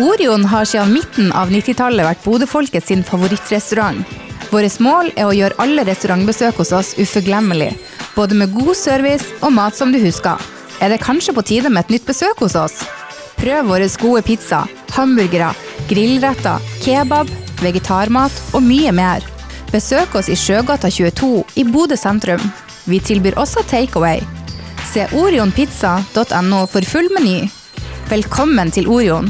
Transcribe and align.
Orion 0.00 0.44
har 0.44 0.64
siden 0.64 0.92
midten 0.94 1.32
av 1.36 1.50
90-tallet 1.52 2.06
vært 2.06 2.22
Bodø-folket 2.24 2.86
sin 2.88 3.02
favorittrestaurant. 3.04 4.00
Vårt 4.48 4.78
mål 4.80 5.10
er 5.12 5.26
å 5.28 5.34
gjøre 5.36 5.58
alle 5.60 5.84
restaurantbesøk 5.84 6.56
hos 6.62 6.72
oss 6.72 6.92
uforglemmelig, 6.96 7.74
både 8.14 8.38
med 8.40 8.54
god 8.54 8.72
service 8.78 9.28
og 9.44 9.52
mat 9.58 9.76
som 9.76 9.92
du 9.92 9.98
husker. 10.00 10.40
Er 10.80 10.88
det 10.88 11.02
kanskje 11.04 11.34
på 11.36 11.44
tide 11.44 11.68
med 11.68 11.84
et 11.84 11.92
nytt 11.94 12.06
besøk 12.08 12.40
hos 12.40 12.56
oss? 12.56 12.78
Prøv 13.36 13.68
våre 13.68 13.90
gode 14.00 14.24
pizza, 14.24 14.62
hamburgere, 14.96 15.52
grillretter, 15.92 16.64
kebab, 16.80 17.28
vegetarmat 17.60 18.40
og 18.54 18.64
mye 18.64 18.94
mer. 18.96 19.26
Besøk 19.70 20.16
oss 20.16 20.32
i 20.32 20.38
Sjøgata 20.38 20.88
22 20.88 21.44
i 21.60 21.66
Bodø 21.68 22.00
sentrum. 22.00 22.40
Vi 22.88 23.02
tilbyr 23.04 23.36
også 23.38 23.66
takeaway. 23.68 24.24
Se 24.94 25.04
orionpizza.no 25.12 26.64
for 26.72 26.88
full 26.88 27.12
meny. 27.14 27.44
Velkommen 28.08 28.72
til 28.74 28.88
Orion. 28.88 29.28